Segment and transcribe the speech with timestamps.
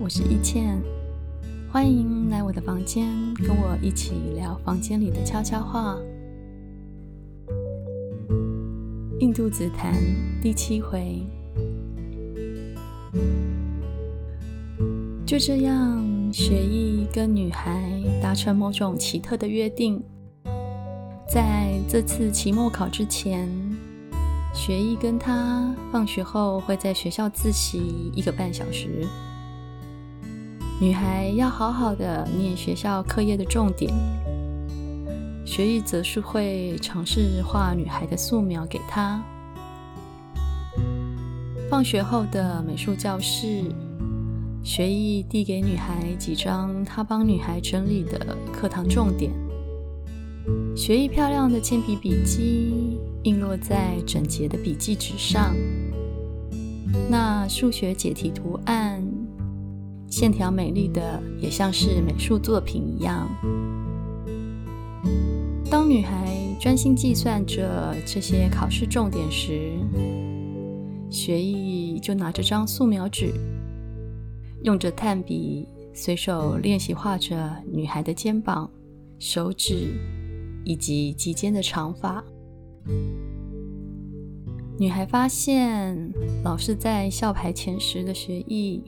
[0.00, 0.82] 我是一倩，
[1.70, 5.96] 欢迎来我的房间，跟我一起聊房间里的悄悄话。
[9.20, 9.94] 印度紫檀
[10.42, 11.22] 第七回，
[15.24, 17.88] 就这样，学艺跟女孩
[18.20, 20.02] 达成某种奇特的约定，
[21.28, 23.48] 在这次期末考之前，
[24.52, 29.06] 学艺跟他放学后会在学校自习一个半小时。
[30.84, 33.90] 女孩要好好的念学校课业的重点，
[35.46, 39.24] 学艺则是会尝试画女孩的素描给她。
[41.70, 43.64] 放学后的美术教室，
[44.62, 49.32] 学艺递给女孩几张他帮女孩整理的课堂重点。
[50.76, 55.56] 学艺漂亮的铅笔笔记印落在整洁的笔记纸上，
[57.08, 58.93] 那数学解题图案。
[60.16, 63.28] 线条美丽的，也像是美术作品一样。
[65.68, 69.72] 当女孩专心计算着这些考试重点时，
[71.10, 73.32] 学艺就拿着张素描纸，
[74.62, 78.70] 用着炭笔随手练习画着女孩的肩膀、
[79.18, 79.74] 手指
[80.64, 82.22] 以及及肩的长发。
[84.78, 86.12] 女孩发现，
[86.44, 88.80] 老是在校排前十的学艺。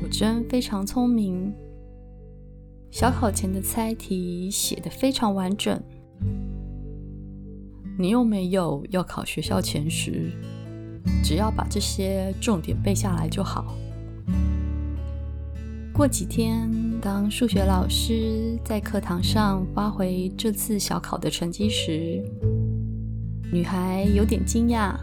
[0.00, 1.52] 果真非常聪明，
[2.90, 5.80] 小考前的猜题写得非常完整。
[7.98, 10.30] 你又没有要考学校前十，
[11.22, 13.74] 只要把这些重点背下来就好。
[15.92, 22.22] 过几天，当数学老师在课堂上发回这次小考的成绩时，
[23.52, 24.94] 女孩有点惊讶。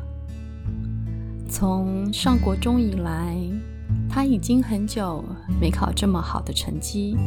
[1.49, 3.37] 从上国中以来，
[4.15, 5.21] 他已经很久
[5.59, 7.17] 没考这么好的成绩。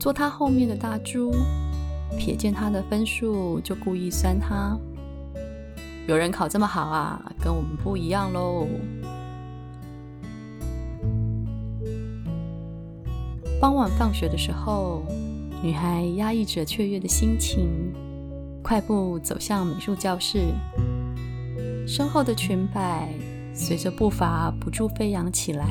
[0.00, 1.32] 坐他后面的大猪
[2.18, 4.76] 瞥见他的分数，就故意酸他
[6.08, 8.66] ：“有人考这么好啊，跟我们不一样喽。”
[13.60, 15.04] 傍晚放学的时候，
[15.62, 17.94] 女孩压抑着雀跃的心情，
[18.60, 20.46] 快步走向美术教室，
[21.86, 23.08] 身后的裙摆。
[23.56, 25.66] 随着步伐不住飞扬起来。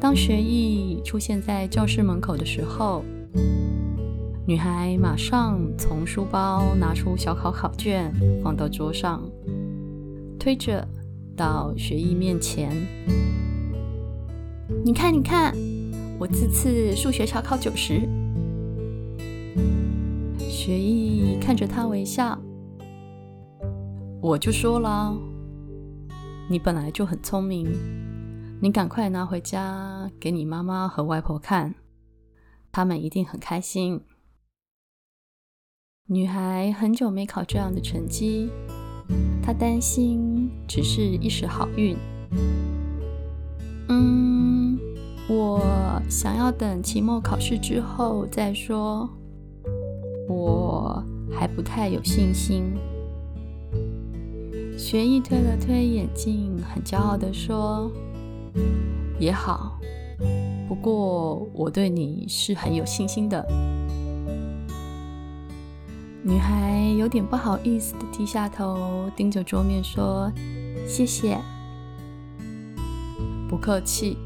[0.00, 3.04] 当学艺出现在教室门口的时候，
[4.44, 9.22] 女孩马上从书包拿出小考考卷，放到桌上，
[10.38, 10.86] 推着
[11.36, 12.74] 到学艺面前
[14.84, 15.54] ：“你看，你看，
[16.18, 18.00] 我这次数学小考九十。”
[20.36, 22.36] 学艺看着她微笑。
[24.22, 25.12] 我就说了，
[26.48, 27.68] 你本来就很聪明，
[28.60, 31.74] 你赶快拿回家给你妈妈和外婆看，
[32.70, 34.00] 他们一定很开心。
[36.06, 38.48] 女孩很久没考这样的成绩，
[39.42, 41.96] 她担心只是一时好运。
[43.88, 44.78] 嗯，
[45.28, 49.10] 我想要等期末考试之后再说，
[50.28, 52.72] 我还不太有信心。
[54.76, 57.90] 学艺推了推眼镜，很骄傲地说
[59.18, 59.78] ：“也好，
[60.68, 63.44] 不过我对你是很有信心的。”
[66.24, 70.30] 女孩有点不好意思地低下头，盯着桌面说
[70.86, 71.38] ：“谢谢，
[73.48, 74.16] 不客气。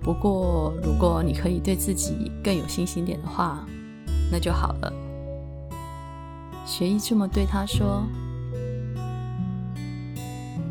[0.00, 3.64] 不过如果你可以对自己更有信心点的话，
[4.30, 4.92] 那就好了。”
[6.66, 8.02] 学艺这么对她说。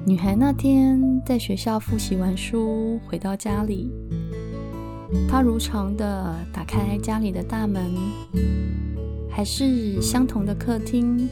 [0.03, 3.91] 女孩那天在学校复习完书，回到家里，
[5.29, 7.91] 她如常的打开家里的大门，
[9.29, 11.29] 还是相同的客厅，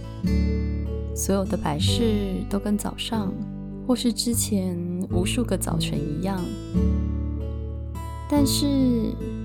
[1.15, 3.33] 所有的摆饰都跟早上
[3.87, 4.77] 或是之前
[5.11, 6.39] 无数个早晨一样。
[8.29, 8.67] 但是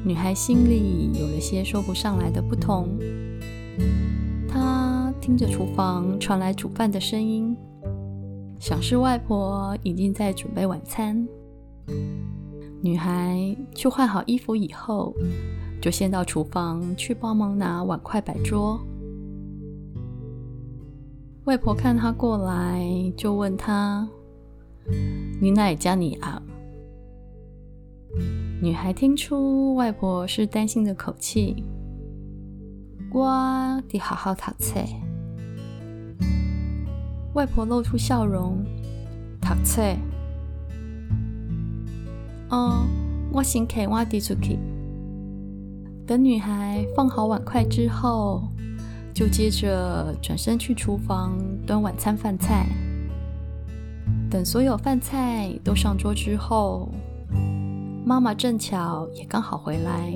[0.05, 2.89] 女孩心里有了些说不上来的不同。
[4.47, 7.57] 她听着厨房传来煮饭的声音。
[8.59, 11.27] 想是外婆已经在准备晚餐。
[12.81, 15.15] 女孩去换好衣服以后，
[15.81, 18.81] 就先到厨房去帮忙拿碗筷摆桌。
[21.45, 22.83] 外婆看她过来，
[23.17, 24.09] 就问她
[25.41, 26.43] ：“你哪里家你啊？”
[28.63, 31.63] 女孩听出外婆是担心的口气，
[33.13, 34.81] 我得好好读册。
[37.35, 38.65] 外婆露出笑容，
[39.41, 39.83] 读册，
[42.49, 42.87] 哦，
[43.33, 44.57] 我先开我递出去。
[46.07, 48.45] 等女孩放好碗筷之后，
[49.13, 51.37] 就接着转身去厨房
[51.67, 52.69] 端晚餐饭菜。
[54.31, 56.89] 等所有饭菜都上桌之后，
[58.05, 60.15] 妈妈正巧也刚好回来。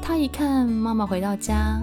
[0.00, 1.82] 她一看妈妈回到家，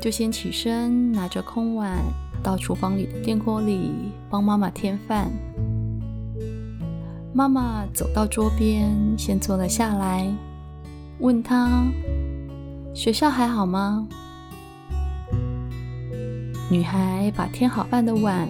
[0.00, 1.98] 就先起身拿着空碗
[2.42, 3.92] 到厨房里的电锅里
[4.28, 5.30] 帮妈妈添饭。
[7.32, 10.26] 妈妈走到桌边，先坐了下来。
[11.18, 11.84] 问他
[12.94, 14.06] 学校还好吗？
[16.70, 18.48] 女孩把添好饭的碗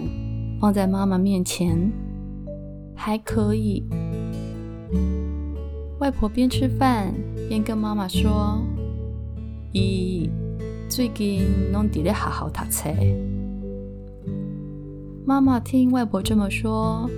[0.59, 1.91] 放在妈妈面前，
[2.95, 3.83] 还可以。
[5.99, 7.13] 外婆边吃饭
[7.47, 8.61] 边跟妈妈说
[9.71, 10.29] ：“伊
[10.89, 12.89] 最近拢伫咧好好读册。”
[15.25, 17.09] 妈妈听外婆这么说，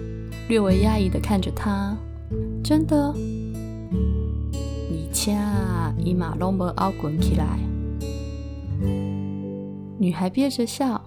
[0.48, 1.98] 略微讶异的看着她
[2.64, 3.14] ：“真的？”
[5.12, 7.58] 恰伊马龙伯奥滚起来，
[9.98, 11.02] 女孩憋着笑，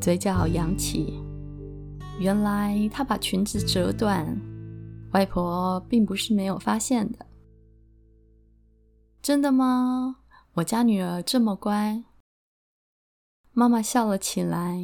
[0.00, 1.14] 嘴角扬起。
[2.18, 4.26] 原来她把裙子折断，
[5.12, 7.18] 外婆并不是没有发现的。
[9.22, 10.16] 真的吗？
[10.54, 12.02] 我家女儿这么乖。
[13.56, 14.76] 妈妈笑了起来，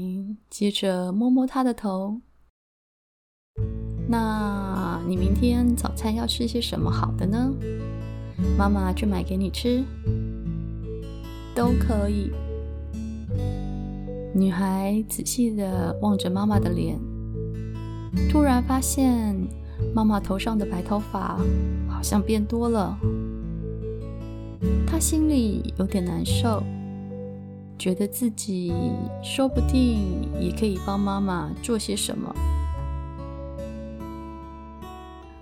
[0.49, 2.21] 接着摸摸她的头。
[4.09, 7.53] 那你明天早餐要吃些什么好的呢？
[8.57, 9.83] 妈妈去买给你吃，
[11.53, 12.31] 都可以。
[14.33, 16.97] 女孩仔细的望着妈妈的脸，
[18.31, 19.37] 突然发现
[19.93, 21.37] 妈妈头上的白头发
[21.89, 22.97] 好像变多了。
[24.87, 26.63] 她心里有点难受，
[27.81, 28.73] 觉得自己
[29.25, 32.33] 说不定也可以帮妈妈做些什么。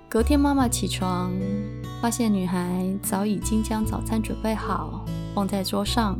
[0.08, 1.30] 隔天妈妈起床。
[2.00, 5.04] 发现女孩早已经将早餐准备好，
[5.34, 6.16] 放在桌上，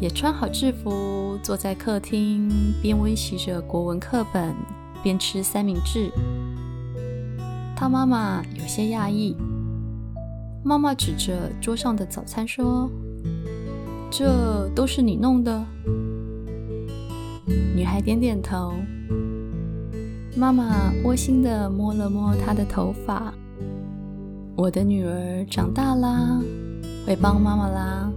[0.00, 2.48] 也穿好制服，坐在客厅，
[2.80, 4.54] 边温习着国文课本，
[5.02, 6.10] 边吃三明治。
[7.76, 9.36] 她妈妈有些讶异，
[10.64, 12.90] 妈妈指着桌上的早餐说
[14.10, 15.64] ：“这都是你弄的？”
[17.74, 18.72] 女孩点点头。
[20.36, 23.32] 妈妈窝心的摸了摸她的头发。
[24.54, 26.40] 我的女儿长大啦，
[27.06, 28.12] 会帮妈妈啦。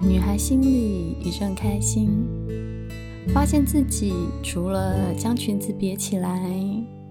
[0.00, 2.08] 女孩心里一阵开心，
[3.28, 4.12] 发现自己
[4.42, 6.52] 除了将裙子别起来，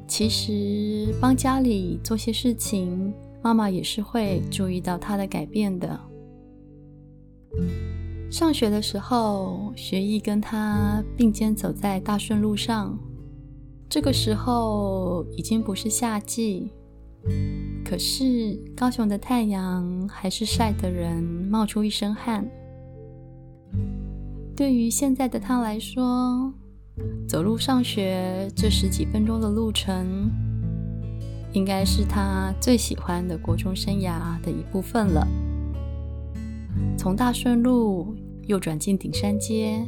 [0.07, 5.99] 其实帮家里做些事情，妈妈也是会注意到她的改变的。
[8.31, 12.97] 上学的时候，学艺跟他并肩走在大顺路上，
[13.87, 16.71] 这个时候已经不是夏季。
[17.85, 22.49] 可是高雄的太阳还是晒得人冒出一身汗。
[24.55, 26.51] 对于现在的他来说，
[27.27, 30.29] 走路上学这十几分钟的路程，
[31.53, 35.27] 应该是他最喜欢的国中生涯的一部分了。
[36.97, 38.15] 从大顺路
[38.47, 39.85] 右转进顶山街，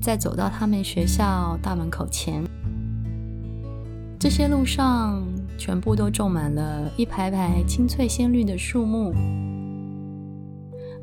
[0.00, 2.44] 再走到他们学校大门口前，
[4.18, 5.24] 这些路上。
[5.58, 9.14] 全部都种满了一排排青翠鲜绿的树木。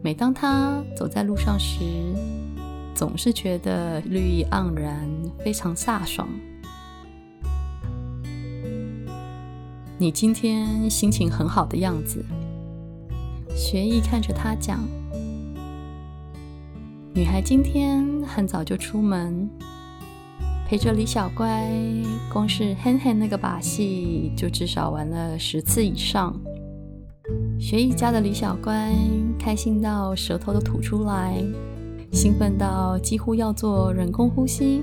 [0.04, 1.80] 每当他走在路上时，
[2.94, 5.10] 总是觉得绿意盎然，
[5.44, 6.30] 非常飒爽。
[9.98, 12.24] 你今天心情很好的样子。
[13.56, 14.88] 学艺看着他讲，
[17.16, 19.48] 女孩今天很早就出门。
[20.66, 21.72] 陪着李小乖，
[22.32, 26.36] 光是哼哼那个把戏就至少玩了十次以上。
[27.60, 28.92] 学艺家的李小乖
[29.38, 31.40] 开心到舌头都吐出来，
[32.12, 34.82] 兴奋到几乎要做人工呼吸。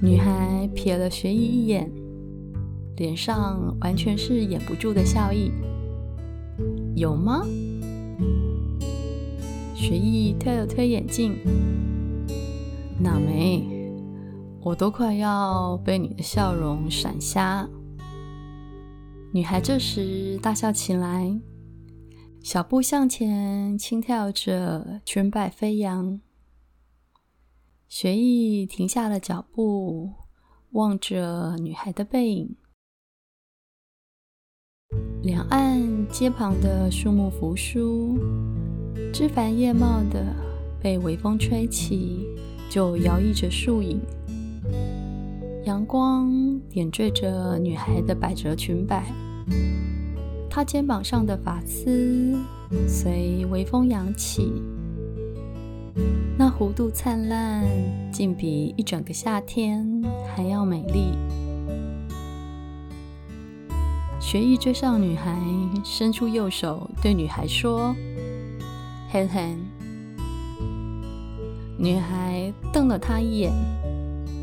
[0.00, 1.92] 女孩瞥了学艺一眼，
[2.96, 5.50] 脸上完全是掩不住的笑意。
[6.94, 7.44] 有吗？
[9.74, 11.36] 学艺推了推眼镜，
[13.00, 13.62] 哪没？
[14.62, 17.68] 我都快要被你的笑容闪瞎。
[19.32, 21.40] 女孩这时大笑起来，
[22.40, 26.20] 小步向前，轻跳着，裙摆飞扬。
[27.88, 30.12] 学艺停下了脚步，
[30.70, 32.56] 望着女孩的背影。
[35.22, 38.16] 两岸街旁的树木扶疏，
[39.14, 40.26] 枝繁叶茂的，
[40.82, 42.26] 被微风吹起，
[42.68, 44.00] 就摇曳着树影。
[45.62, 49.04] 阳光点缀着女孩的百褶裙摆，
[50.50, 52.36] 她肩膀上的发丝
[52.88, 54.52] 随微风扬起，
[56.36, 57.64] 那弧度灿烂，
[58.10, 60.02] 竟比一整个夏天
[60.34, 61.12] 还要美丽。
[64.18, 65.40] 学艺追上女孩，
[65.84, 67.94] 伸出右手对女孩说
[69.14, 69.56] 哼哼。”
[71.78, 73.52] 女孩瞪了他一眼，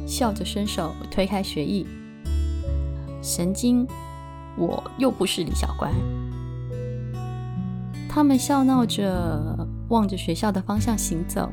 [0.08, 1.86] 笑着伸手推开学艺。
[3.22, 3.86] 神经，
[4.58, 5.92] 我又不是李小乖。
[8.10, 11.52] 他们笑闹着，望着学校的方向行走。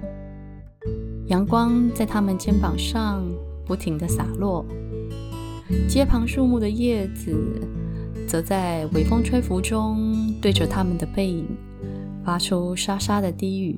[1.26, 3.24] 阳光在他们肩膀上
[3.66, 4.64] 不停地洒落，
[5.88, 7.36] 街旁树木的叶子
[8.26, 11.46] 则在微风吹拂中，对着他们的背影
[12.28, 13.74] 发出沙沙的低语。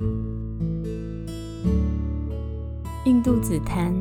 [3.05, 3.95] 印度紫檀，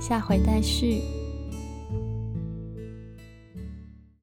[0.00, 1.02] 下回待续。